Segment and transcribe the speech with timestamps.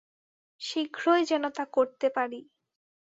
[0.61, 2.39] শীঘ্রই যেন তা করতে পারি।